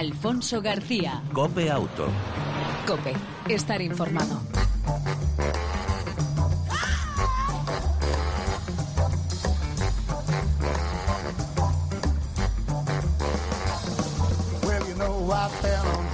[0.00, 1.22] Alfonso García.
[1.30, 2.06] Cope Auto.
[2.86, 3.12] Cope,
[3.50, 4.40] estar informado.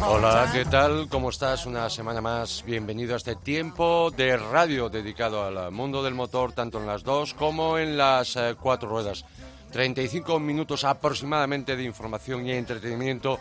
[0.09, 1.09] Hola, ¿qué tal?
[1.09, 1.64] ¿Cómo estás?
[1.66, 2.64] Una semana más.
[2.66, 7.34] Bienvenido a este tiempo de radio dedicado al mundo del motor, tanto en las dos
[7.34, 9.25] como en las eh, cuatro ruedas.
[9.71, 13.39] 35 minutos aproximadamente de información y entretenimiento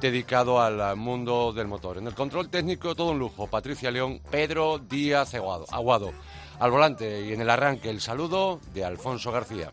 [0.00, 1.98] dedicado al mundo del motor.
[1.98, 3.46] En el control técnico todo un lujo.
[3.46, 6.12] Patricia León, Pedro Díaz Aguado.
[6.60, 9.72] Al volante y en el arranque el saludo de Alfonso García.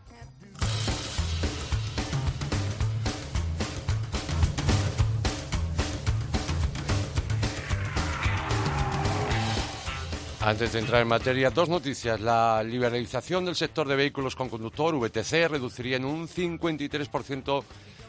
[10.46, 12.20] Antes de entrar en materia, dos noticias.
[12.20, 17.64] La liberalización del sector de vehículos con conductor, VTC, reduciría en un 53%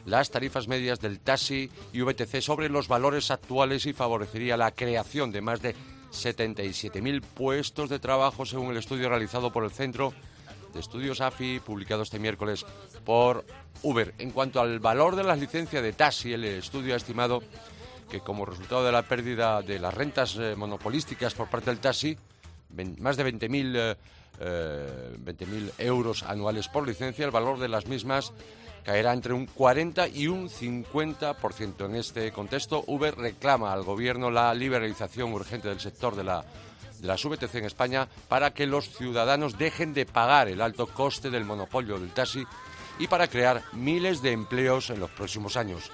[0.08, 5.34] las tarifas medias del taxi y VTC sobre los valores actuales y favorecería la creación
[5.34, 5.76] de más de
[6.14, 10.14] 77.000 puestos de trabajo, según el estudio realizado por el Centro
[10.74, 12.66] de Estudios AFI, publicado este miércoles
[13.04, 13.44] por
[13.84, 14.16] Uber.
[14.18, 17.44] En cuanto al valor de las licencias de taxi, el estudio ha estimado
[18.10, 22.18] que como resultado de la pérdida de las rentas eh, monopolísticas por parte del taxi,
[23.00, 23.98] más de 20.000
[24.40, 28.32] eh, euros anuales por licencia, el valor de las mismas
[28.88, 31.86] caerá entre un 40 y un 50%.
[31.86, 36.46] En este contexto, Uber reclama al Gobierno la liberalización urgente del sector de la
[37.02, 41.30] de las VTC en España para que los ciudadanos dejen de pagar el alto coste
[41.30, 42.46] del monopolio del taxi
[42.98, 45.92] y para crear miles de empleos en los próximos años.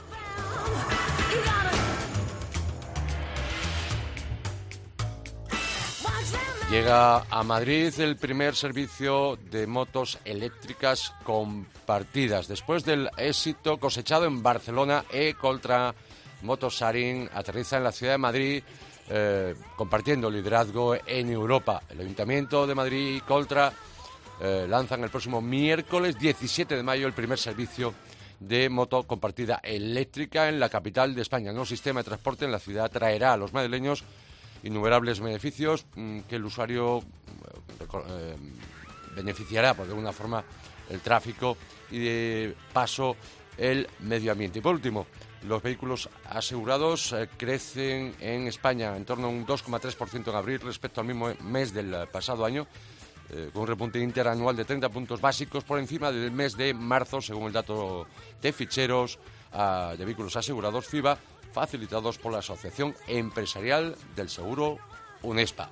[6.73, 12.47] Llega a Madrid el primer servicio de motos eléctricas compartidas.
[12.47, 15.93] Después del éxito cosechado en Barcelona, E-Coltra
[16.41, 18.63] Motosarin aterriza en la ciudad de Madrid
[19.07, 21.83] eh, compartiendo liderazgo en Europa.
[21.91, 23.71] El Ayuntamiento de Madrid y Coltra
[24.41, 27.93] eh, lanzan el próximo miércoles 17 de mayo el primer servicio
[28.39, 31.49] de moto compartida eléctrica en la capital de España.
[31.49, 34.03] El nuevo sistema de transporte en la ciudad traerá a los madrileños
[34.63, 38.35] innumerables beneficios mm, que el usuario eh,
[39.15, 40.43] beneficiará por de alguna forma
[40.89, 41.57] el tráfico
[41.91, 43.15] y de paso
[43.57, 44.59] el medio ambiente.
[44.59, 45.05] Y por último,
[45.47, 51.01] los vehículos asegurados eh, crecen en España en torno a un 2,3% en abril respecto
[51.01, 52.67] al mismo mes del pasado año,
[53.29, 57.21] eh, con un repunte interanual de 30 puntos básicos por encima del mes de marzo,
[57.21, 58.07] según el dato
[58.41, 59.19] de ficheros
[59.51, 61.17] ah, de vehículos asegurados FIBA,
[61.53, 64.79] facilitados por la Asociación Empresarial del Seguro
[65.21, 65.69] UNESPA.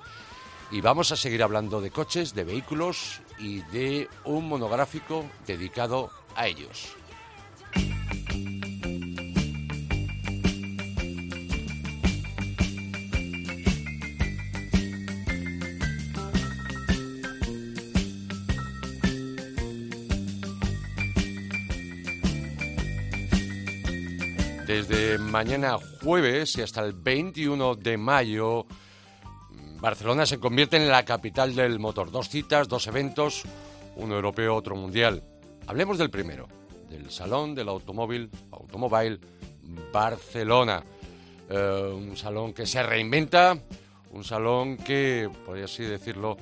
[0.70, 6.46] Y vamos a seguir hablando de coches, de vehículos y de un monográfico dedicado a
[6.46, 6.96] ellos.
[24.72, 28.64] Desde mañana jueves y hasta el 21 de mayo,
[29.78, 32.10] Barcelona se convierte en la capital del motor.
[32.10, 33.42] Dos citas, dos eventos,
[33.96, 35.22] uno europeo, otro mundial.
[35.66, 36.48] Hablemos del primero,
[36.88, 39.20] del Salón del Automóvil, Automóvil
[39.92, 40.82] Barcelona.
[41.50, 43.58] Eh, un salón que se reinventa,
[44.10, 46.38] un salón que, podría así decirlo,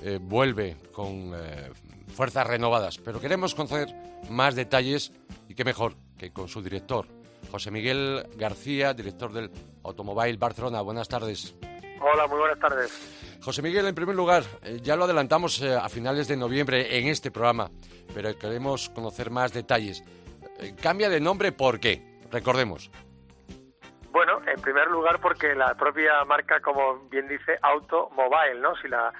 [0.00, 1.72] eh, vuelve con eh,
[2.06, 2.98] fuerzas renovadas.
[2.98, 3.92] Pero queremos conocer
[4.30, 5.10] más detalles
[5.48, 9.50] y qué mejor que con su director, José Miguel García, director del
[9.84, 10.80] Automóvil Barcelona.
[10.80, 11.56] Buenas tardes.
[12.00, 13.40] Hola, muy buenas tardes.
[13.42, 17.08] José Miguel, en primer lugar, eh, ya lo adelantamos eh, a finales de noviembre en
[17.08, 17.70] este programa,
[18.14, 20.02] pero queremos conocer más detalles.
[20.58, 22.02] Eh, ¿Cambia de nombre por qué?
[22.30, 22.90] Recordemos.
[24.10, 28.76] Bueno, en primer lugar porque la propia marca, como bien dice, Automobile, ¿no?
[28.76, 29.12] Si la,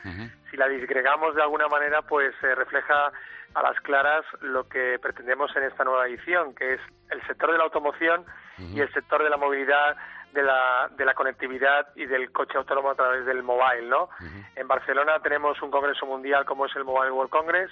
[0.50, 3.12] si la disgregamos de alguna manera, pues refleja
[3.54, 7.58] a las claras lo que pretendemos en esta nueva edición, que es el sector de
[7.58, 8.24] la automoción
[8.58, 9.96] y el sector de la movilidad,
[10.32, 14.08] de la, de la conectividad y del coche autónomo a través del mobile, ¿no?
[14.56, 17.70] En Barcelona tenemos un congreso mundial como es el Mobile World Congress.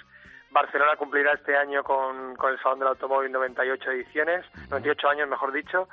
[0.51, 5.51] Barcelona cumplirá este año con, con el Salón del Automóvil 98 ediciones, 98 años mejor
[5.51, 5.89] dicho,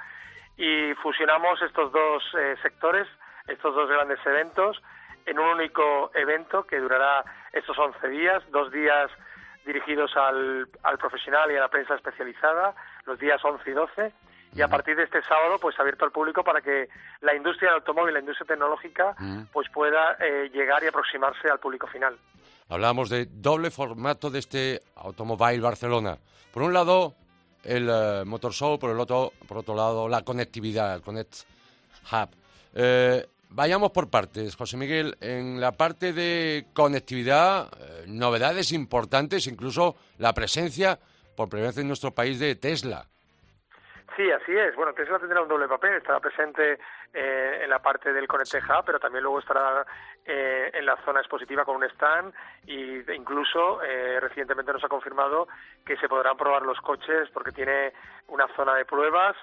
[0.56, 3.08] y fusionamos estos dos eh, sectores,
[3.48, 4.80] estos dos grandes eventos,
[5.26, 9.10] en un único evento que durará estos 11 días, dos días
[9.72, 12.74] dirigidos al, al profesional y a la prensa especializada
[13.06, 14.12] los días 11 y 12
[14.54, 16.88] y a partir de este sábado pues abierto al público para que
[17.20, 19.14] la industria del automóvil, la industria tecnológica
[19.52, 22.16] pues pueda eh, llegar y aproximarse al público final.
[22.68, 26.16] Hablamos de doble formato de este Automóvil Barcelona.
[26.52, 27.14] Por un lado,
[27.64, 31.34] el eh, Motor Show, por el otro, por otro lado, la conectividad, el Connect
[32.12, 32.28] Hub.
[32.74, 35.16] Eh, vayamos por partes, José Miguel.
[35.20, 40.98] En la parte de conectividad, eh, novedades importantes, incluso la presencia
[41.36, 43.06] por primera vez en nuestro país de Tesla.
[44.16, 44.74] Sí, así es.
[44.74, 45.94] Bueno, Tesla tendrá un doble papel.
[45.94, 46.78] Estará presente
[47.14, 49.86] eh, en la parte del Connect Hub, pero también luego estará
[50.26, 52.34] eh, en la zona expositiva con un stand
[52.66, 55.48] y incluso eh, recientemente nos ha confirmado
[55.86, 57.92] que se podrán probar los coches porque tiene
[58.28, 59.36] una zona de pruebas,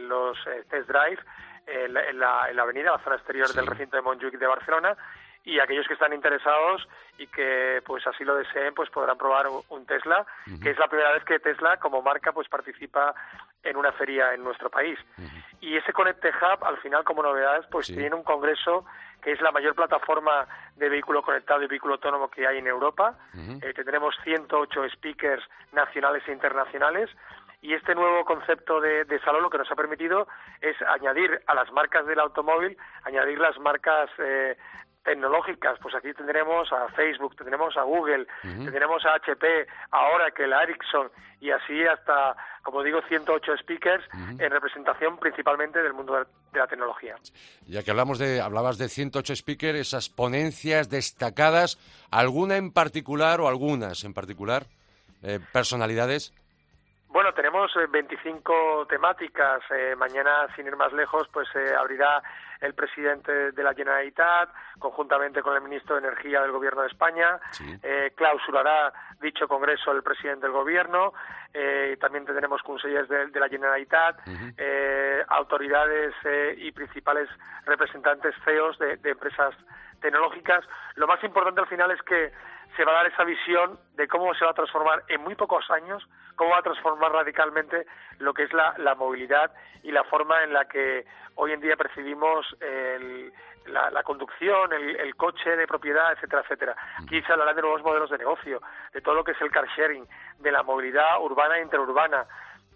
[0.00, 0.36] los
[0.68, 1.22] test drive
[1.66, 2.18] en la, en,
[2.56, 4.96] la, avenida, la zona exterior del recinto de Montjuic de Barcelona
[5.44, 6.88] y aquellos que están interesados
[7.18, 10.26] y que pues así lo deseen pues podrán probar un Tesla
[10.62, 13.14] que es la primera vez que Tesla como marca pues participa
[13.62, 14.98] en una feria en nuestro país.
[15.60, 18.84] Y ese Connect Hub al final como novedades pues tiene un congreso
[19.22, 20.46] que es la mayor plataforma
[20.76, 23.16] de vehículo conectado y vehículo autónomo que hay en Europa.
[23.62, 27.10] Eh, tendremos 108 speakers nacionales e internacionales
[27.64, 30.28] y este nuevo concepto de, de, salón lo que nos ha permitido
[30.60, 34.54] es añadir a las marcas del automóvil, añadir las marcas eh,
[35.02, 40.62] tecnológicas, pues aquí tendremos a Facebook, tendremos a Google, tendremos a HP, a Oracle, a
[40.62, 46.16] Ericsson y así hasta, como digo, 108 speakers en representación principalmente del mundo
[46.52, 47.16] de la tecnología.
[47.66, 51.78] Ya que hablamos de, hablabas de 108 speakers, esas ponencias destacadas,
[52.10, 54.66] ¿alguna en particular o algunas en particular,
[55.22, 56.34] eh, personalidades?
[57.14, 59.62] Bueno, tenemos 25 eh, temáticas.
[59.70, 62.20] Eh, mañana, sin ir más lejos, pues eh, abrirá
[62.60, 64.48] el presidente de la Generalitat,
[64.80, 67.38] conjuntamente con el ministro de Energía del Gobierno de España.
[68.16, 71.12] clausurará dicho congreso el presidente del Gobierno.
[72.00, 74.18] también tendremos consejos de, la Generalitat,
[75.28, 76.14] autoridades
[76.56, 77.28] y principales
[77.66, 79.54] representantes CEOs de empresas
[80.00, 80.64] tecnológicas.
[80.96, 82.32] Lo más importante al final es que
[82.76, 85.70] se va a dar esa visión de cómo se va a transformar en muy pocos
[85.70, 86.06] años,
[86.36, 87.86] cómo va a transformar radicalmente
[88.18, 91.04] lo que es la, movilidad y la forma en la que
[91.36, 92.46] hoy en día percibimos
[93.66, 96.76] la, conducción, el, coche de propiedad, etcétera, etcétera.
[97.02, 98.60] Aquí se hablará de nuevos modelos de negocio,
[98.92, 100.06] de todo lo que es el car sharing,
[100.38, 102.26] de la movilidad urbana e interurbana.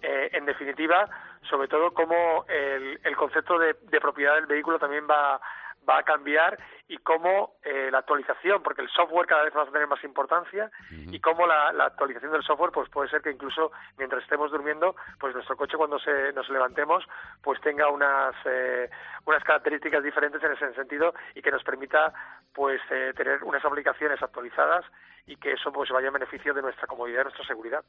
[0.01, 1.09] Eh, en definitiva,
[1.43, 5.41] sobre todo cómo el, concepto de, de propiedad del vehículo también va
[5.89, 9.67] va a cambiar y cómo eh, la actualización, porque el software cada vez va a
[9.67, 14.23] tener más importancia y cómo la, actualización del software pues puede ser que incluso mientras
[14.23, 17.05] estemos durmiendo, pues nuestro coche cuando se, nos levantemos
[17.43, 18.89] pues tenga unas eh,
[19.27, 22.13] unas características diferentes en ese sentido y que nos permita
[22.55, 24.85] pues eh, tener unas aplicaciones actualizadas
[25.27, 27.85] y que eso pues vaya en beneficio de nuestra comodidad y nuestra seguridad.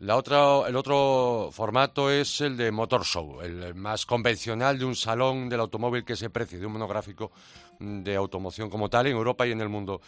[0.00, 4.94] La otra, el otro formato es el de Motor Show, el más convencional de un
[4.94, 7.30] salón del automóvil que se precie, de un monográfico
[7.78, 10.00] de automoción como tal en Europa y en el mundo.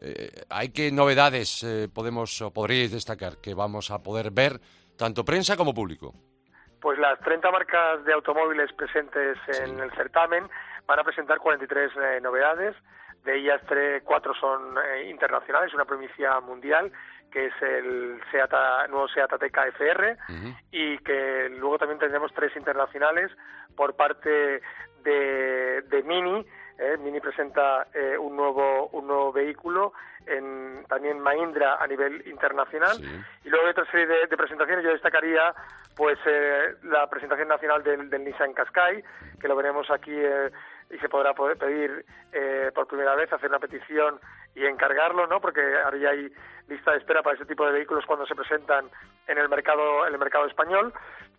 [0.00, 4.60] Eh, ¿Hay qué novedades eh, podemos o podríais destacar que vamos a poder ver
[4.98, 6.12] tanto prensa como público?
[6.80, 10.44] Pues las 30 marcas de automóviles presentes en el certamen
[10.86, 12.76] van a presentar 43 eh, novedades.
[13.24, 14.76] De ellas, tres, cuatro son
[15.08, 16.92] internacionales, una provincia mundial,
[17.32, 18.52] que es el Seat,
[18.90, 20.18] nuevo Seat Ateca FR,
[20.70, 23.30] y que luego también tendremos tres internacionales
[23.74, 24.60] por parte
[25.04, 26.44] de, Mini.
[26.76, 29.92] Eh, Mini presenta eh, un nuevo un nuevo vehículo
[30.26, 32.96] en también Mahindra a nivel internacional.
[33.44, 35.54] Y luego hay otra serie de, presentaciones yo destacaría
[35.94, 39.04] pues eh, la presentación nacional del, del, Nissan Qashqai
[39.40, 40.16] que lo veremos aquí
[40.90, 42.04] y se podrá poder pedir
[42.74, 44.18] por primera vez hacer una petición
[44.54, 46.32] y encargarlo no porque ahora ya hay
[46.68, 48.86] lista de espera para ese tipo de vehículos cuando se presentan
[49.28, 50.92] en el mercado en el mercado español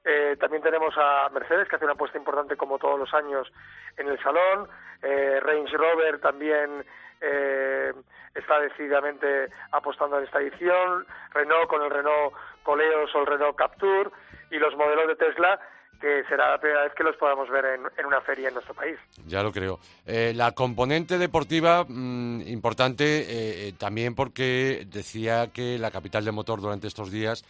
[0.05, 3.51] eh, también tenemos a Mercedes, que hace una apuesta importante como todos los años
[3.97, 4.67] en el salón.
[5.01, 6.85] Eh, Range Rover también
[7.21, 7.91] eh,
[8.35, 11.07] está decididamente apostando en esta edición.
[11.33, 14.11] Renault con el Renault Coleos o el Renault Capture.
[14.51, 15.59] Y los modelos de Tesla
[15.99, 18.99] que será la primera vez que los podamos ver en, una feria en nuestro país.
[19.25, 19.79] Ya lo creo.
[20.05, 27.11] la componente deportiva, mm, importante también porque decía que la capital de motor durante estos
[27.11, 27.45] días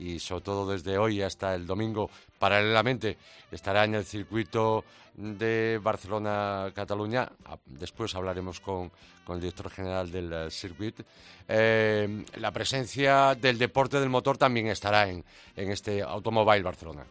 [0.00, 3.18] y sobre todo desde hoy hasta el domingo, paralelamente,
[3.52, 4.82] estará en el circuito
[5.14, 7.28] de Barcelona-Cataluña.
[7.44, 8.90] Ah, después hablaremos con,
[9.26, 11.02] con, el director general del eh, circuito.
[11.46, 15.22] Eh, la presencia del deporte del motor también estará en,
[15.54, 17.04] en este Automobile Barcelona.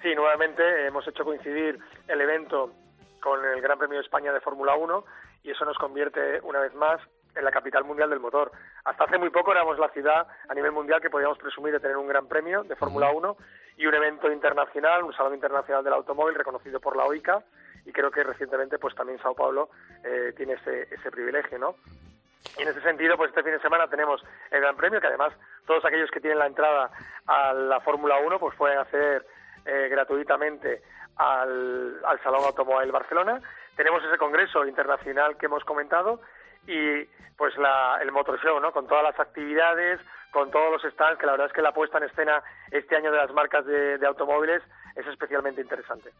[0.00, 2.72] Sí, nuevamente hemos hecho coincidir el evento
[3.20, 5.04] con el Gran Premio de España de Fórmula 1
[5.42, 7.00] y eso nos convierte una vez más
[7.34, 8.52] en la capital mundial del motor.
[8.84, 11.96] Hasta hace muy poco éramos la ciudad a nivel mundial que podíamos presumir de tener
[11.96, 13.36] un gran premio de Fórmula 1
[13.76, 17.42] y un evento internacional, un salón internacional del automóvil reconocido por la OICA
[17.84, 19.70] y creo que recientemente pues también Sao Paulo
[20.04, 21.76] eh, tiene ese, ese privilegio, ¿no?
[22.58, 25.32] Y en ese sentido, pues este fin de semana tenemos el Gran Premio, que además
[25.66, 26.90] todos aquellos que tienen la entrada
[27.26, 29.24] a la Fórmula 1 pues pueden acceder
[29.64, 30.82] eh, gratuitamente
[31.16, 33.40] al, al Salón Automóvil Barcelona.
[33.76, 36.20] Tenemos ese congreso internacional que hemos comentado
[36.66, 37.04] y
[37.36, 38.72] pues la, el Motor Show, ¿no?
[38.72, 40.00] Con todas las actividades,
[40.32, 43.12] con todos los stands, que la verdad es que la puesta en escena este año
[43.12, 44.62] de las marcas de, automóviles
[44.96, 46.10] es especialmente interesante.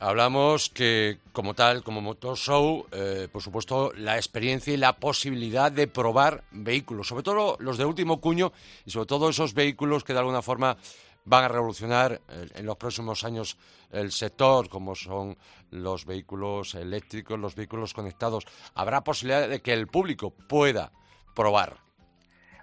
[0.00, 5.72] Hablamos que, como tal, como Motor Show, eh, por supuesto, la experiencia y la posibilidad
[5.72, 8.52] de probar vehículos, sobre todo los de último cuño
[8.84, 10.76] y sobre todo esos vehículos que de alguna forma
[11.28, 13.58] van a revolucionar eh, en los próximos años
[13.92, 15.36] el sector, como son
[15.70, 18.46] los vehículos eléctricos, los vehículos conectados.
[18.74, 20.90] Habrá posibilidad de que el público pueda
[21.34, 21.88] probar.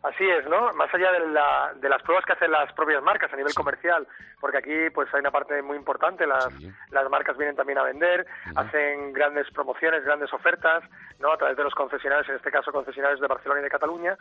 [0.05, 0.72] Así es, ¿no?
[0.74, 4.07] Más allá de, las pruebas que hacen las propias marcas a nivel comercial,
[4.39, 6.53] porque aquí pues hay una parte muy importante, las,
[6.91, 8.24] las marcas vienen también a vender,
[8.55, 10.84] hacen grandes promociones, grandes ofertas,
[11.17, 11.31] ¿no?
[11.34, 14.15] A través de los concesionarios, en este caso concesionarios de Barcelona y de Cataluña,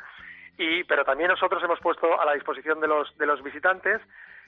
[0.57, 4.01] y pero también nosotros hemos puesto a la disposición de los de los visitantes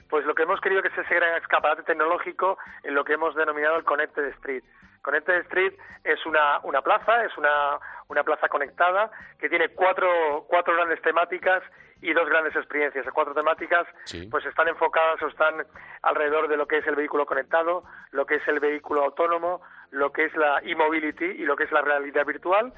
[0.09, 3.35] pues lo que hemos querido que es ese gran escaparate tecnológico en lo que hemos
[3.35, 4.63] denominado el Connected Street.
[5.01, 5.73] Connected Street
[6.03, 11.63] es una, una plaza, es una, una plaza conectada que tiene cuatro, cuatro grandes temáticas
[12.01, 13.05] y dos grandes experiencias.
[13.05, 13.87] Las cuatro temáticas
[14.29, 15.65] pues están enfocadas o están
[16.03, 19.61] alrededor de lo que es el vehículo conectado, lo que es el vehículo autónomo,
[19.91, 22.73] lo que es la e-mobility y lo que es la realidad virtual.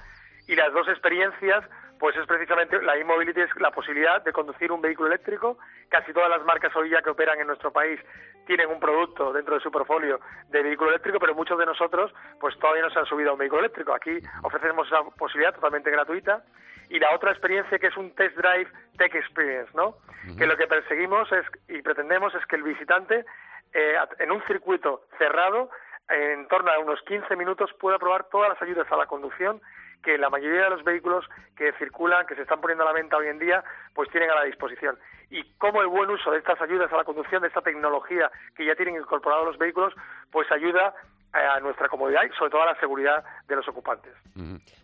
[0.47, 1.63] Y las dos experiencias
[1.99, 5.57] pues es precisamente la e-mobility es la posibilidad de conducir un vehículo eléctrico.
[5.89, 7.99] Casi todas las marcas hoy ya que operan en nuestro país
[8.47, 12.57] tienen un producto dentro de su portfolio de vehículo eléctrico, pero muchos de nosotros pues
[12.57, 13.93] todavía no se han subido a un vehículo eléctrico.
[13.93, 16.43] Aquí ofrecemos esa posibilidad totalmente gratuita.
[16.89, 19.97] Y la otra experiencia que es un test drive tech experience, ¿no?
[20.37, 23.25] Que lo que perseguimos es y pretendemos es que el visitante
[23.73, 25.69] eh, en un circuito cerrado
[26.07, 29.61] en torno a unos 15 minutos pueda probar todas las ayudas a la conducción
[30.03, 31.25] que la mayoría de los vehículos
[31.55, 33.63] que circulan, que se están poniendo a la venta hoy en día,
[33.93, 34.97] pues tienen a la disposición.
[35.29, 38.65] Y cómo el buen uso de estas ayudas a la conducción, de esta tecnología que
[38.65, 39.93] ya tienen incorporado los vehículos,
[40.31, 40.93] pues ayuda
[41.31, 44.13] a nuestra comodidad y sobre todo a la seguridad de los ocupantes.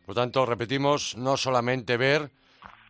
[0.06, 2.30] Por tanto, repetimos, no solamente ver,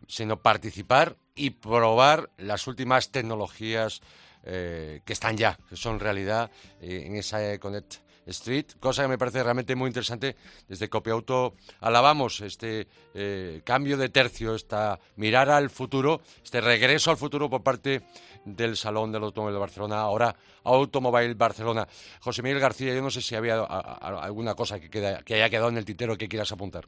[0.06, 4.02] sino participar y probar las últimas tecnologías
[4.44, 9.18] eh, que están ya, que son realidad eh, en esa Connect Street, cosa que me
[9.18, 10.36] parece realmente muy interesante.
[10.68, 17.16] Desde Copiauto alabamos este eh, cambio de tercio, esta mirar al futuro, este regreso al
[17.16, 18.02] futuro por parte
[18.44, 21.86] del Salón del Automóvil de Barcelona, ahora Automóvil Barcelona.
[22.20, 25.76] José Miguel García, yo no sé si había alguna cosa que, que haya quedado en
[25.76, 26.84] el tintero que quieras apuntar.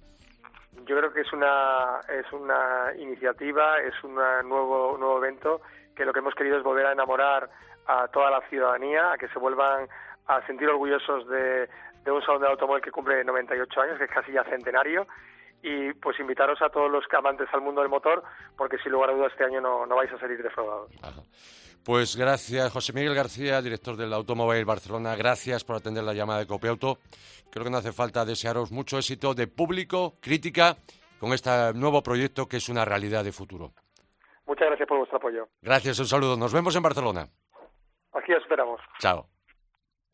[0.86, 5.60] Yo creo que es una, es una iniciativa, es un nuevo, nuevo evento
[5.94, 7.50] que lo que hemos querido es volver a enamorar
[7.86, 9.88] a toda la ciudadanía, a que se vuelvan
[10.28, 11.68] a sentir orgullosos de,
[12.06, 15.06] un salón de automóvil que cumple 98 años, que es casi ya centenario,
[15.62, 18.22] y pues invitaros a todos los amantes al mundo del motor,
[18.56, 20.92] porque sin lugar a dudas este año no, vais a salir defraudados.
[21.84, 25.16] Pues gracias, José Miguel García, director del Automóvil Barcelona.
[25.16, 26.98] Gracias por atender la llamada de Copiauto.
[27.50, 30.76] Creo que no hace falta desearos mucho éxito de público, crítica,
[31.18, 33.72] con este nuevo proyecto que es una realidad de futuro.
[34.46, 35.48] Muchas gracias por vuestro apoyo.
[35.62, 36.36] Gracias, un saludo.
[36.36, 37.26] Nos vemos en Barcelona.
[38.12, 38.80] Aquí os esperamos.
[38.98, 39.26] Chao.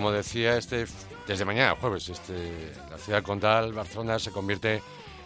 [0.00, 0.86] Como, decía, este,
[1.26, 4.80] desde mañana, jueves, este, la ciudad condal, Barcelona, se convierte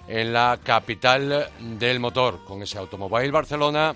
[0.08, 3.94] en la capital del motor, con ese Automóvil Barcelona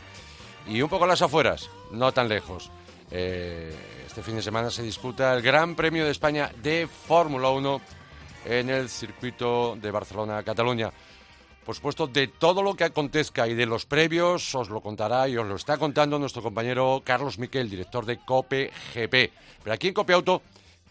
[0.68, 2.70] y un poco las afueras, no tan lejos.
[3.10, 3.74] Eh,
[4.06, 7.80] este fin de semana se disputa el Gran Premio de España de Fórmula 1
[8.44, 10.92] en el circuito de Barcelona-Cataluña.
[11.66, 15.36] Por supuesto, de todo lo que acontezca y de los previos os lo contará y
[15.36, 19.32] os lo está contando nuestro compañero Carlos Miquel, director de COPE GP.
[19.64, 20.42] Pero aquí en COPE Auto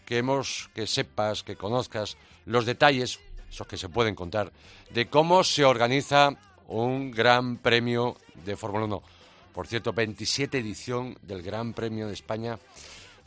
[0.08, 4.50] queremos que sepas, que conozcas los detalles, esos que se pueden contar,
[4.88, 6.30] de cómo se organiza
[6.66, 9.02] un gran premio de Fórmula 1.
[9.52, 12.58] Por cierto, 27 edición del Gran Premio de España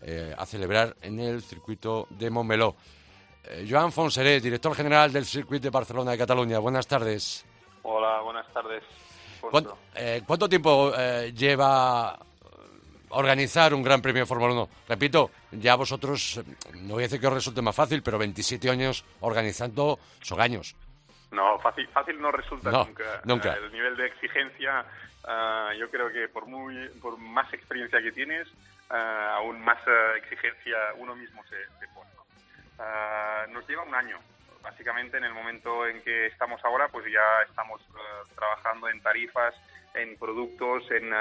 [0.01, 2.75] eh, a celebrar en el circuito de Montmeló.
[3.43, 6.57] Eh, Joan Fonseré, director general del Circuit de Barcelona de Cataluña.
[6.57, 7.45] Buenas tardes.
[7.83, 8.83] Hola, buenas tardes.
[9.95, 10.91] Eh, ¿Cuánto, tiempo
[11.35, 12.17] lleva
[13.11, 14.69] organizar un Gran Premio de Fórmula 1?
[14.89, 16.41] Repito, ya vosotros,
[16.81, 20.75] no voy a decir que os resulte más fácil, pero 27 años organizando son años.
[21.31, 23.21] No, fácil, fácil no resulta nunca.
[23.23, 23.53] nunca.
[23.53, 24.85] El nivel de exigencia,
[25.79, 28.47] yo creo que por, muy, por más experiencia que tienes,
[28.89, 29.79] aún más
[30.17, 32.09] exigencia uno mismo se, se pone.
[33.53, 34.17] nos lleva un año
[34.61, 39.55] básicamente en el momento en que estamos ahora, pues ya estamos eh, trabajando en tarifas,
[39.93, 41.11] en productos, en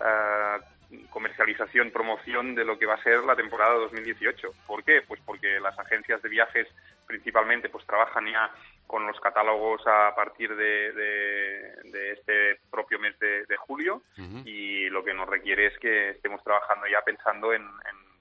[0.00, 4.48] uh, comercialización, promoción de lo que va a ser la temporada 2018.
[4.66, 5.02] ¿Por qué?
[5.06, 6.66] Pues porque las agencias de viajes
[7.06, 8.50] principalmente pues trabajan ya
[8.86, 14.02] con los catálogos a partir de, de, este propio mes de, julio
[14.44, 17.62] y lo que nos requiere es que estemos trabajando ya pensando en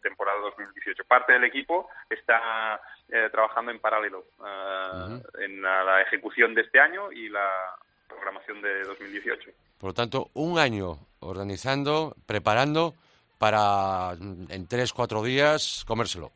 [0.01, 1.03] temporada 2018.
[1.05, 7.11] Parte del equipo está eh, trabajando en paralelo eh, en la, ejecución de este año
[7.11, 7.75] y la
[8.07, 9.51] programación de 2018.
[9.79, 12.93] Por lo tanto, un año organizando, preparando
[13.37, 16.31] para en tres, cuatro días comérselo.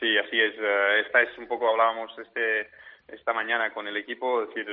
[0.00, 0.54] Sí, así es.
[0.58, 2.70] Eh, esta es un poco, hablábamos este,
[3.08, 4.66] esta mañana con el equipo, decir,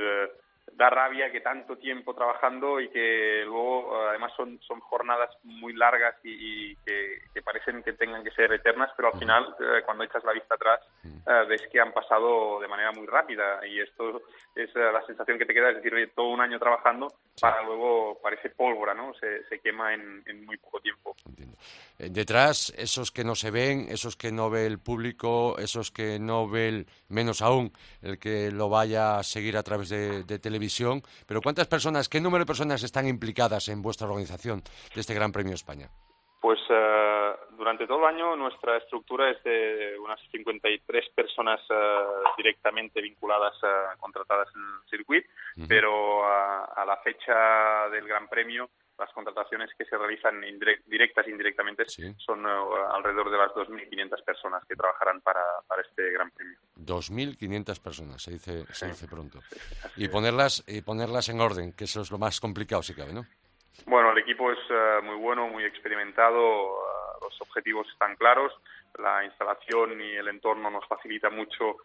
[0.76, 6.16] da rabia que tanto tiempo trabajando y que luego además son, son jornadas muy largas
[6.24, 10.32] y, que, parecen que tengan que ser eternas, pero al final eh, cuando echas la
[10.32, 14.22] vista atrás eh, ves que han pasado de manera muy rápida y esto
[14.54, 17.08] es eh, la sensación que te queda, es decir, oye, todo un año trabajando
[17.40, 19.12] para luego parece pólvora, ¿no?
[19.14, 21.14] Se, se quema en, en, muy poco tiempo.
[21.98, 26.48] Detrás, esos que no se ven, esos que no ve el público, esos que no
[26.48, 30.63] ve el, menos aún el que lo vaya a seguir a través de, de televisión,
[31.26, 34.62] pero ¿cuántas personas, qué número de personas están implicadas en vuestra organización
[34.94, 35.88] de este Gran Premio España?
[36.40, 43.00] Pues uh, durante todo el año nuestra estructura es de unas 53 personas uh, directamente
[43.00, 45.66] vinculadas, uh, contratadas en el circuito, uh -huh.
[45.68, 50.40] pero a la fecha del Gran Premio las contrataciones que se realizan
[50.86, 52.14] directas e indirectamente sí.
[52.18, 56.58] son uh, alrededor de las 2.500 personas que trabajarán para, para este Gran Premio.
[56.76, 59.40] 2.500 personas, se dice, se dice pronto.
[59.96, 63.26] Y ponerlas y ponerlas en orden, que eso es lo más complicado, si cabe, ¿no?
[63.86, 68.52] Bueno, el equipo es uh, muy bueno, muy experimentado, uh, los objetivos están claros,
[68.96, 71.78] la instalación y el entorno nos facilita mucho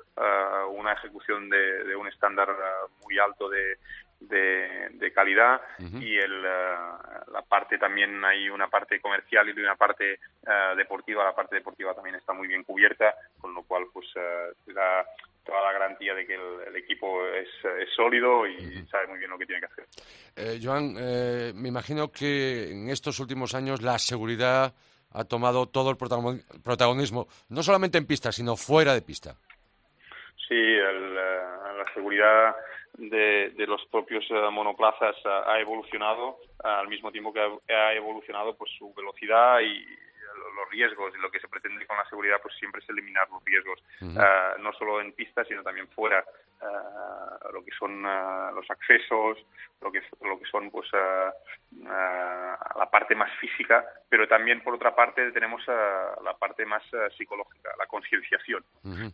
[0.69, 2.55] una ejecución de, de un estándar
[3.01, 3.79] muy alto de,
[4.19, 6.03] de, de calidad uh -huh.
[6.03, 11.23] y el, uh, la parte también hay una parte comercial y una parte uh, deportiva.
[11.23, 14.08] La parte deportiva también está muy bien cubierta, con lo cual pues
[14.65, 15.05] te da
[15.45, 17.47] toda la garantía de que el, el equipo es,
[17.79, 18.89] es, sólido y uh -huh.
[18.89, 19.86] sabe muy bien lo que tiene que hacer.
[20.36, 24.73] Eh, Joan, eh, me imagino que en estos últimos años la seguridad
[25.12, 29.36] ha tomado todo el protagonismo, no solamente en pista, sino fuera de pista.
[30.47, 32.55] Sí, el, la seguridad
[32.97, 37.73] de, de los propios uh, monoplazas uh, ha evolucionado uh, al mismo tiempo que ha,
[37.73, 39.86] ha, evolucionado pues su velocidad y
[40.56, 43.43] los riesgos y lo que se pretende con la seguridad pues siempre es eliminar los
[43.43, 44.60] riesgos uh -huh.
[44.60, 46.23] no solo en pista sino también fuera
[47.54, 48.02] lo que son
[48.56, 49.38] los accesos
[49.82, 55.32] lo que lo que son pues la parte más física pero también por otra parte
[55.32, 56.84] tenemos la parte más
[57.17, 59.12] psicológica la concienciación uh -huh.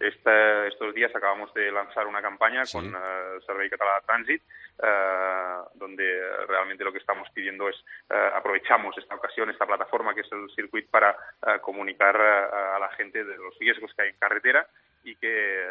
[0.68, 2.78] Estos días acabamos de lanzar una campaña sí.
[2.78, 3.00] con uh,
[3.42, 6.06] Servei Català de Trànsit uh, donde
[6.48, 7.76] realmente lo que estamos pidiendo es
[8.10, 11.16] uh, aprovechamos esta ocasión, esta plataforma que es el circuit para
[11.62, 14.68] comunicar a la gente de los riesgos que hay en carretera
[15.04, 15.68] y que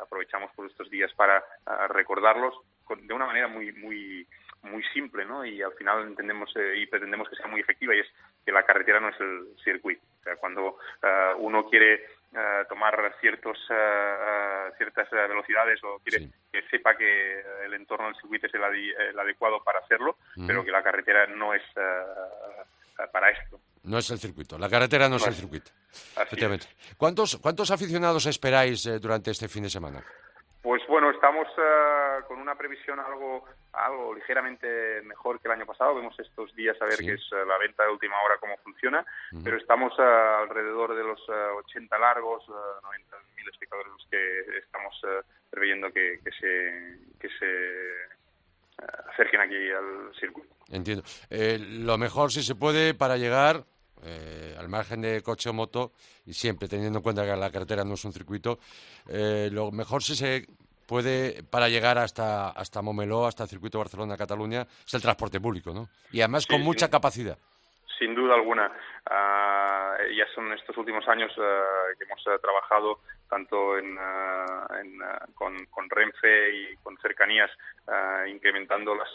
[0.00, 1.44] aprovechamos por estos días para
[1.88, 4.26] recordarlos con, de una manera muy muy
[4.62, 5.44] muy simple, ¿no?
[5.44, 8.06] Y al final entendemos eh, y pretendemos que sea muy efectiva y es
[8.44, 10.02] que la carretera no es el circuito.
[10.20, 10.76] O sea, cuando
[11.38, 16.32] uno quiere uh, tomar ciertos uh, ciertas velocidades o quiere sí.
[16.52, 20.64] que sepa que el entorno del circuito es el, el adecuado para hacerlo, uh pero
[20.64, 21.62] que la carretera no es
[23.12, 23.60] para esto.
[23.82, 25.70] No es el circuito, la carretera no, no es el circuito.
[26.16, 26.66] Efectivamente.
[26.66, 26.94] Es.
[26.96, 30.04] ¿Cuántos, ¿Cuántos aficionados esperáis eh, durante este fin de semana?
[30.62, 35.94] Pues bueno, estamos uh, con una previsión algo algo ligeramente mejor que el año pasado.
[35.94, 37.06] Vemos estos días a ver sí.
[37.06, 39.44] qué es uh, la venta de última hora, cómo funciona, uh -huh.
[39.44, 42.46] pero estamos uh, alrededor de los 80 largos,
[42.82, 44.94] 90 mil espectadores los que estamos
[45.50, 48.20] preveyendo que, que, se, que se
[49.12, 50.54] acerquen aquí al circuito.
[50.70, 51.02] Entiendo.
[51.30, 53.64] Eh, lo mejor, si se puede, para llegar
[54.04, 55.92] eh, al margen de coche o moto,
[56.26, 58.58] y siempre teniendo en cuenta que la carretera no es un circuito,
[59.08, 60.46] eh, lo mejor si se
[60.86, 65.88] puede, para llegar hasta, hasta Momeló, hasta el circuito Barcelona-Cataluña, es el transporte público, ¿no?
[66.10, 66.92] Y además sí, con mucha sí.
[66.92, 67.38] capacidad.
[67.98, 68.72] sin duda alguna.
[69.08, 73.96] Ah, ya son estos últimos años que hemos trabajado tanto en,
[75.34, 77.50] con, con, Renfe y con cercanías,
[78.28, 79.08] incrementando las,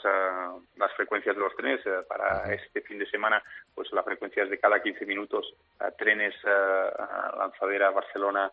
[0.78, 1.82] las frecuencias de los trenes.
[2.08, 3.44] para este fin de semana,
[3.74, 5.54] pues las frecuencias de cada 15 minutos,
[5.98, 6.34] trenes
[7.38, 8.52] lanzadera Barcelona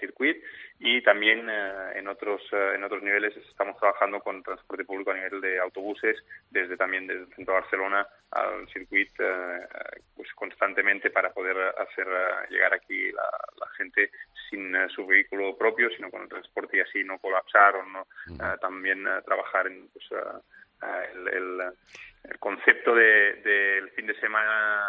[0.00, 0.42] circuit
[0.80, 1.48] y también
[1.94, 6.16] en otros en otros niveles estamos trabajando con transporte público a nivel de autobuses
[6.50, 9.22] desde también desde el centro de Barcelona al circuito
[10.16, 12.06] pues constantemente para poder hacer
[12.50, 14.10] llegar aquí la, gente
[14.50, 18.06] sin su vehículo propio sino con el transporte y así no colapsar o no
[18.60, 20.04] también trabajar en pues,
[21.14, 21.28] el,
[22.24, 24.82] el, concepto del de, fin de semana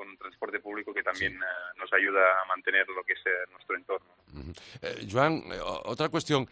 [0.00, 3.76] con transporte público que también eh, nos ayuda a mantener lo que es eh, nuestro
[3.76, 4.08] entorno.
[4.80, 5.42] Eh, Joan,
[5.84, 6.48] otra cuestión.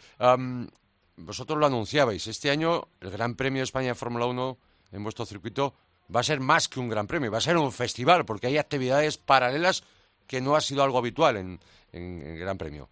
[1.17, 2.27] vosotros lo anunciabais.
[2.27, 4.59] Este año el Gran Premio de España de Fórmula 1
[4.93, 5.75] en vuestro circuito
[6.15, 8.59] va a ser más que un Gran Premio, va a ser un festival, porque hay
[8.59, 9.83] actividades paralelas
[10.27, 11.59] que no ha sido algo habitual en,
[11.93, 12.89] el Gran Premio.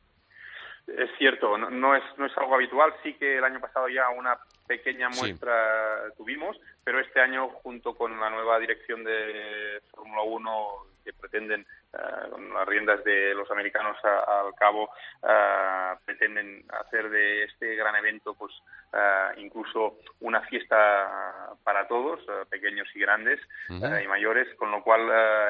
[0.87, 2.95] Es cierto, no, es, no es algo habitual.
[3.03, 8.19] Sí que el año pasado ya una pequeña muestra tuvimos, pero este año, junto con
[8.19, 10.69] la nueva dirección de Fórmula 1
[11.05, 11.67] que pretenden,
[12.31, 14.91] con las riendas de los americanos al cabo,
[15.23, 18.53] eh, pretenden hacer de este gran evento pues
[18.93, 25.01] eh, incluso una fiesta para todos, pequeños y grandes y mayores, con lo cual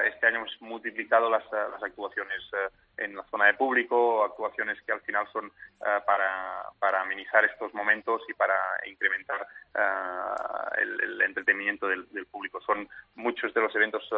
[0.06, 2.42] este año hemos multiplicado las, las actuaciones
[2.96, 8.22] en la zona de público, actuaciones que al final son para, para amenizar estos momentos
[8.28, 9.46] y para incrementar
[10.78, 12.60] el, el, entretenimiento del, público.
[12.62, 14.08] Son muchos de los eventos,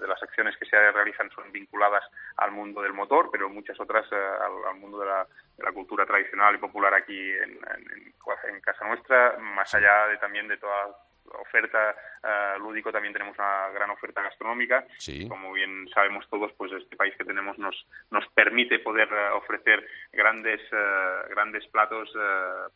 [0.00, 2.04] de las acciones que se realizan son vinculadas
[2.36, 6.54] al mundo del motor, pero muchas otras al, mundo de la, de la, cultura tradicional
[6.54, 8.14] y popular aquí en, en,
[8.48, 10.96] en, casa nuestra, más allá de también de toda
[11.40, 14.86] oferta uh, lúdico también tenemos una gran oferta gastronómica.
[15.28, 17.74] Como bien sabemos todos, pues este país que tenemos nos
[18.10, 22.10] nos permite poder uh, ofrecer grandes uh, grandes platos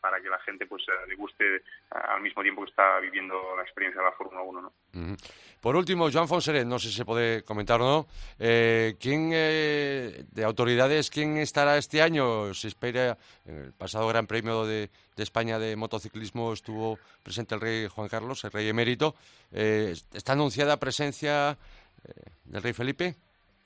[0.01, 4.01] para que la gente pues le guste al mismo tiempo que está viviendo la experiencia
[4.01, 4.73] de la Fórmula 1, ¿no?
[4.93, 5.17] -huh.
[5.61, 8.07] Por último, Joan Fonseré, no sé si se puede comentar o no,
[8.39, 12.53] eh, ¿quién eh, de autoridades, quién estará este año?
[12.53, 17.61] Se espera, en el pasado Gran Premio de, de España de motociclismo estuvo presente el
[17.61, 19.15] rey Juan Carlos, el rey emérito.
[19.51, 22.11] Eh, ¿Está anunciada presencia eh,
[22.45, 23.15] del rey Felipe?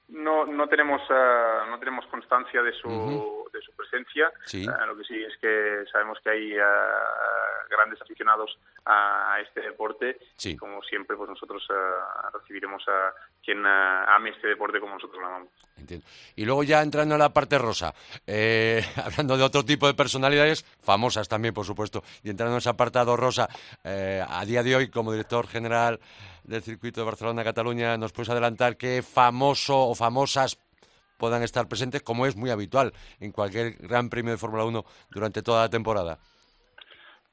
[0.09, 3.42] No, no tenemos uh, no tenemos constancia de su uh -huh.
[3.63, 4.31] Su presencia.
[4.45, 4.67] Sí.
[4.67, 6.53] Uh, lo que sí es que sabemos que hay
[7.69, 10.51] grandes aficionados a este deporte sí.
[10.51, 11.63] y como siempre pues nosotros
[12.33, 15.49] recibiremos a quien ame este deporte como nosotros lo amamos.
[15.77, 16.05] Entiendo.
[16.35, 17.93] Y luego ya entrando en la parte rosa,
[18.25, 22.69] eh, hablando de otro tipo de personalidades, famosas también por supuesto, y entrando en ese
[22.69, 23.49] apartado rosa,
[23.83, 25.99] eh, a día de hoy como director general
[26.43, 30.57] del circuito de Barcelona-Cataluña, ¿nos puedes adelantar qué famoso o famosas
[31.23, 35.41] puedan estar presentes, como es muy habitual en cualquier gran premio de Fórmula 1 durante
[35.41, 36.19] toda la temporada?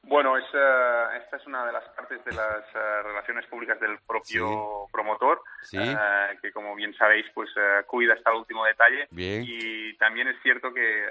[0.03, 3.99] Bueno, es, uh, esta es una de las partes de las uh, relaciones públicas del
[4.07, 4.93] propio sí.
[4.93, 5.79] promotor, sí.
[5.79, 7.51] uh, que como bien sabéis, pues
[7.89, 9.09] cuida hasta el último detalle.
[9.11, 9.45] Bien.
[9.45, 11.07] Y también es cierto que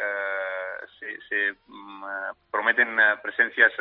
[0.99, 2.03] se, se um,
[2.49, 3.73] prometen presencias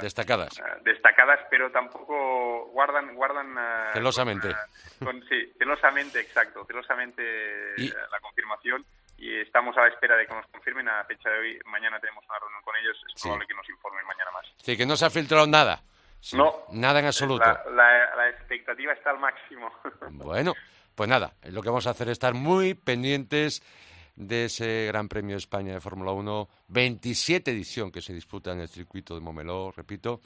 [0.00, 3.54] destacadas, destacadas, pero tampoco guardan, guardan
[3.92, 4.48] celosamente.
[4.98, 7.22] Con, con, sí, celosamente, exacto, celosamente
[7.76, 7.88] y...
[7.88, 8.84] la confirmación
[9.22, 11.58] y estamos a la espera de que nos confirmen a fecha de hoy.
[11.66, 14.46] Mañana tenemos una reunión con ellos, es probable que nos informen mañana más.
[14.56, 15.80] Sí, que no se ha filtrado nada.
[16.20, 16.52] Sí, no.
[16.72, 17.44] Nada en absoluto.
[17.44, 19.70] La, la, la, expectativa está al máximo.
[20.10, 20.54] Bueno,
[20.94, 23.62] pues nada, lo que vamos a hacer es estar muy pendientes
[24.16, 28.60] de ese Gran Premio de España de Fórmula 1, 27 edición que se disputa en
[28.60, 30.20] el circuito de Momeló, repito.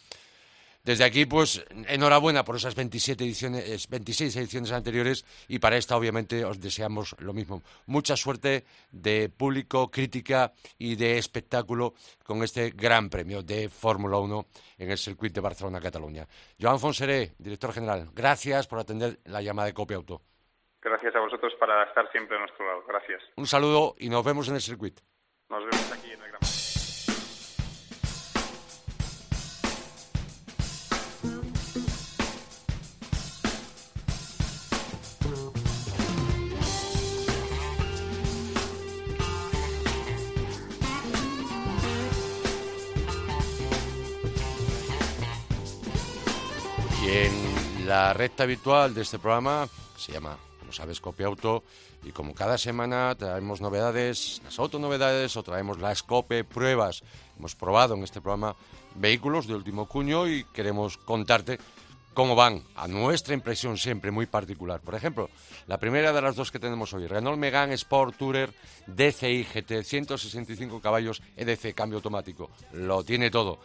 [0.87, 6.45] Desde aquí, pues, enhorabuena por esas 27 ediciones, 26 ediciones anteriores y para esta, obviamente,
[6.45, 7.61] os deseamos lo mismo.
[7.87, 11.95] Mucha suerte de público, crítica y de espectáculo
[12.25, 14.47] con este gran premio de Fórmula 1
[14.79, 16.29] en el circuito de Barcelona-Cataluña.
[16.61, 20.23] Joan Fonseré, director general, gracias por atender la llamada de Copia Auto.
[20.81, 22.85] Gracias a vosotros para estar siempre a nuestro lado.
[22.87, 23.25] Gracias.
[23.35, 25.03] Un saludo y nos vemos en el circuito.
[25.49, 26.43] Nos vemos aquí en el Gran
[47.09, 51.63] En la recta habitual de este programa se llama, como sabes, Copia Auto.
[52.03, 57.05] Y como cada semana traemos novedades, las autonovedades o traemos las COPE pruebas.
[57.39, 58.57] Hemos probado en este programa
[58.97, 61.61] vehículos de último cuño y queremos contarte
[62.13, 64.81] cómo van, a nuestra impresión siempre muy particular.
[64.81, 65.31] Por ejemplo,
[65.69, 68.53] la primera de las dos que tenemos hoy, Renault Megane Sport Tourer
[68.89, 73.61] DCI GT, 165 caballos, EDC, cambio automático, lo tiene todo.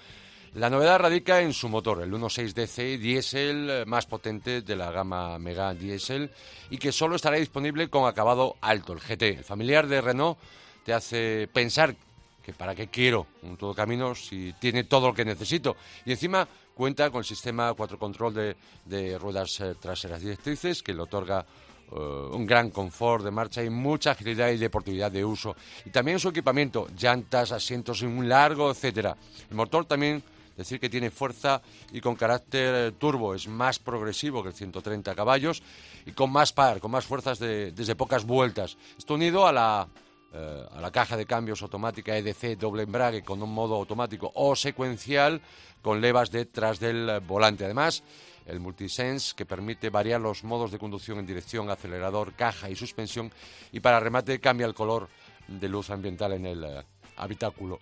[0.56, 5.40] La novedad radica en su motor, el 1.6 DCI diésel más potente de la gama
[5.40, 6.30] Megane Diesel
[6.70, 9.38] y que solo estará disponible con acabado alto, el GT.
[9.38, 10.38] El familiar de Renault
[10.84, 11.96] te hace pensar
[12.44, 15.78] que para qué quiero un todo camino si tiene todo lo que necesito.
[16.04, 21.02] Y encima cuenta con el sistema 4 control de, ruedas eh, traseras directrices que le
[21.02, 21.46] otorga
[21.94, 25.56] eh, un gran confort de marcha y mucha agilidad y deportividad de uso.
[25.86, 29.16] Y también su equipamiento, llantas, asientos un largo, etcétera.
[29.50, 30.22] El motor también
[30.58, 31.62] decir que tiene fuerza
[31.92, 35.62] y con carácter eh, turbo, es más progresivo que el 130 caballos
[36.06, 38.78] y con más par, con más fuerzas desde pocas vueltas.
[38.98, 39.88] Esto unido a la
[40.34, 44.56] eh, a la caja de cambios automática EDC doble embrague con un modo automático o
[44.56, 45.42] secuencial
[45.82, 47.66] con levas detrás del volante.
[47.66, 48.02] Además,
[48.46, 53.30] el multisense que permite variar los modos de conducción en dirección, acelerador, caja y suspensión
[53.74, 55.10] y para remate cambia el color
[55.48, 56.84] de luz ambiental en el eh,
[57.18, 57.82] habitáculo.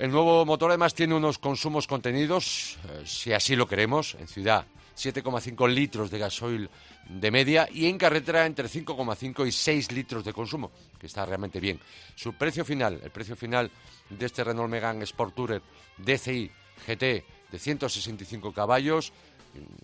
[0.00, 4.64] El nuevo motor además tiene unos consumos contenidos, eh, si así lo queremos, en ciudad
[4.96, 6.70] 7,5 litros de gasoil
[7.06, 11.60] de media y en carretera entre 5,5 y 6 litros de consumo, que está realmente
[11.60, 11.78] bien.
[12.14, 13.70] Su precio final, el precio final
[14.08, 15.60] de este Renault Megane Sport Tourer
[15.98, 16.50] DCI
[16.86, 19.12] GT de 165 caballos,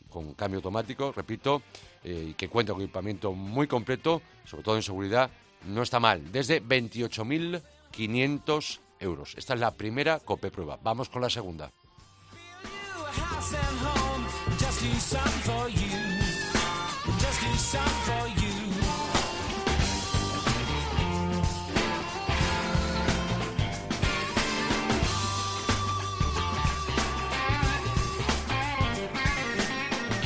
[0.08, 1.60] con cambio automático, repito,
[2.02, 5.30] eh, y que cuenta con equipamiento muy completo, sobre todo en seguridad,
[5.66, 6.32] no está mal.
[6.32, 9.34] Desde 28.500 euros.
[9.36, 10.78] Esta es la primera COPE prueba.
[10.82, 11.70] Vamos con la segunda.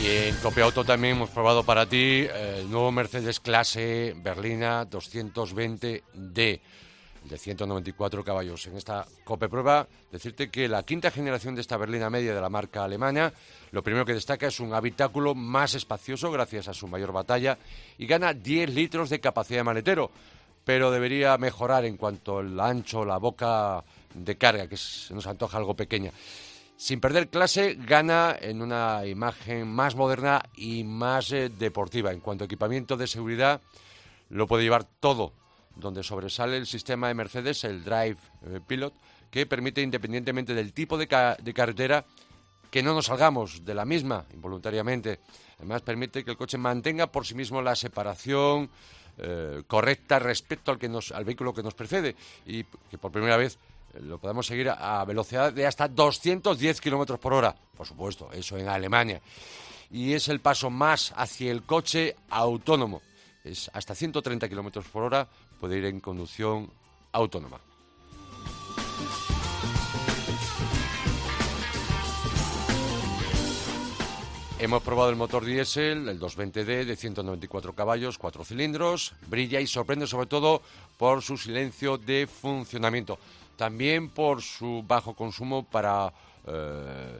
[0.03, 6.61] Y en Auto también hemos probado para ti el nuevo Mercedes clase Berlina 220D
[7.25, 8.67] de 194 caballos.
[8.67, 12.49] En esta COPE prueba, decirte que la quinta generación de esta berlina media de la
[12.49, 13.33] marca alemana,
[13.73, 17.59] lo primero que destaca es un habitáculo más espacioso gracias a su mayor batalla
[17.99, 20.11] y gana 10 litros de capacidad de maletero,
[20.65, 25.59] pero debería mejorar en cuanto al ancho, la boca de carga, que se nos antoja
[25.59, 26.13] algo pequeña.
[26.77, 32.11] Sin perder clase, gana en una imagen más moderna y más eh, deportiva.
[32.11, 33.61] En cuanto a equipamiento de seguridad,
[34.31, 35.35] lo puede llevar todo
[35.81, 38.95] donde sobresale el sistema de Mercedes, el Drive eh, Pilot,
[39.31, 42.05] que permite, independientemente del tipo de, carretera,
[42.71, 45.21] que no nos salgamos de la misma involuntariamente.
[45.59, 48.71] Además, permite que el coche mantenga por sí mismo la separación
[49.19, 52.17] eh, correcta respecto al, que nos, al vehículo que nos precede
[52.47, 53.59] y que por primera vez
[53.95, 57.55] eh, lo podamos seguir a, velocidad de hasta 210 kilómetros por hora.
[57.77, 59.21] Por supuesto, eso en Alemania.
[59.91, 63.03] Y es el paso más hacia el coche autónomo.
[63.43, 65.29] Es hasta 130 kilómetros por hora
[65.61, 66.71] puede ir en conducción
[67.13, 67.61] autónoma.
[74.59, 80.07] Hemos probado el motor diésel, el 220D de 194 caballos, 4 cilindros, brilla y sorprende
[80.07, 80.61] sobre todo
[80.99, 83.19] por su silencio de funcionamiento,
[83.57, 86.13] también por su bajo consumo para,
[86.47, 87.19] eh,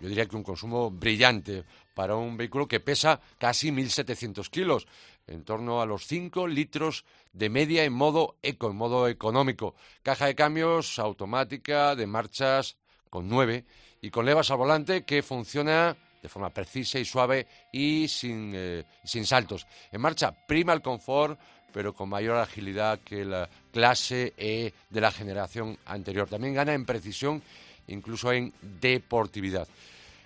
[0.00, 4.86] yo diría que un consumo brillante para un vehículo que pesa casi 1.700 kilos
[5.26, 9.74] en torno a los 5 litros de media en modo eco, en modo económico.
[10.02, 12.76] Caja de cambios automática de marchas
[13.10, 13.64] con 9
[14.00, 18.84] y con levas al volante que funciona de forma precisa y suave y sin, eh,
[19.04, 19.66] sin saltos.
[19.90, 21.38] En marcha prima el confort,
[21.72, 26.28] pero con mayor agilidad que la clase E de la generación anterior.
[26.28, 27.42] También gana en precisión,
[27.88, 29.68] incluso en deportividad.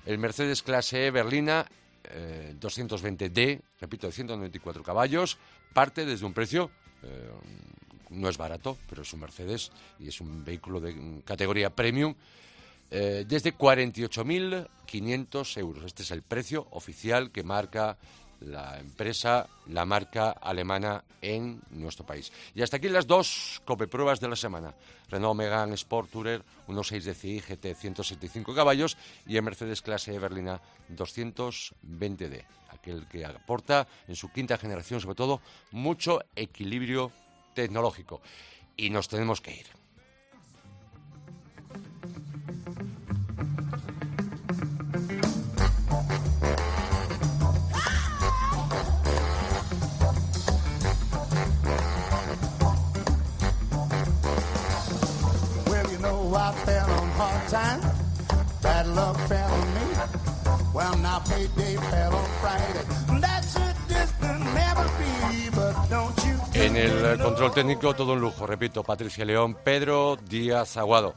[0.04, 1.66] El Mercedes clase E berlina
[2.60, 5.38] 220D, eh, repito, de 194 caballos,
[5.72, 6.70] parte desde un precio,
[7.02, 7.30] eh,
[8.10, 12.14] no es barato, pero es un Mercedes y es un vehículo de categoría premium,
[12.90, 15.84] eh, desde 48.500 euros.
[15.84, 17.98] Este es el precio oficial que marca
[18.40, 22.32] la empresa, la marca alemana en nuestro país.
[22.54, 24.74] Y hasta aquí las dos pruebas de la semana.
[25.08, 28.96] Renault Megane Sport Tourer 1.6 DCI GT 175 caballos
[29.26, 30.60] y el Mercedes Clase E Berlina
[30.94, 32.44] 220D.
[32.70, 37.12] Aquel que aporta en su quinta generación, sobre todo, mucho equilibrio
[37.54, 38.20] tecnológico.
[38.76, 39.85] Y nos tenemos que ir.
[66.54, 71.14] En el control técnico todo un lujo, repito, Patricia León, Pedro Díaz Aguado.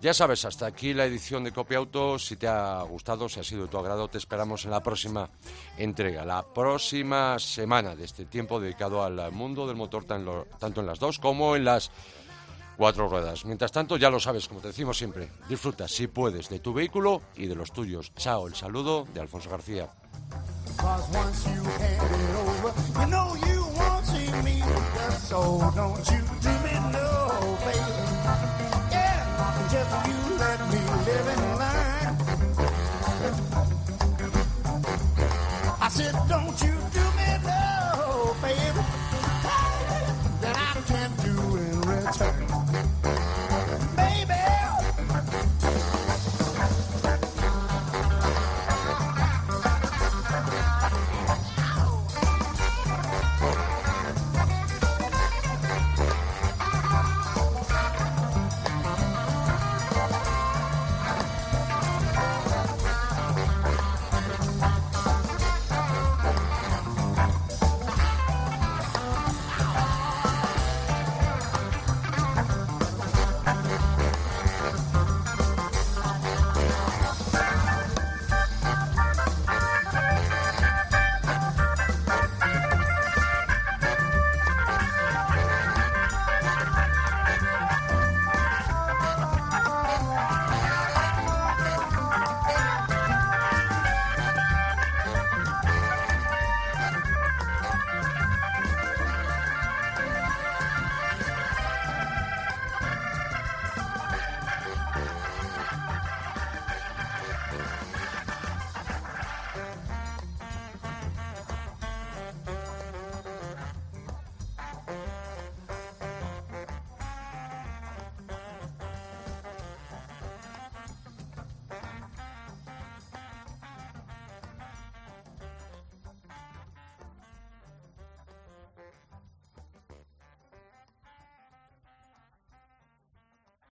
[0.00, 2.18] Ya sabes, hasta aquí la edición de Copia Auto.
[2.18, 5.28] Si te ha gustado, si ha sido de tu agrado, te esperamos en la próxima
[5.76, 10.98] entrega, la próxima semana de este tiempo dedicado al mundo del motor, tanto en las
[10.98, 11.90] dos como en las
[12.80, 13.44] cuatro ruedas.
[13.44, 17.20] Mientras tanto, ya lo sabes, como te decimos siempre, disfruta, si puedes, de tu vehículo
[17.36, 18.10] y de los tuyos.
[18.14, 19.90] Chao, el saludo de Alfonso García.